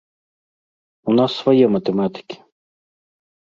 У 1.11 1.15
нас 1.19 1.31
свае 1.43 1.65
матэматыкі. 1.75 2.37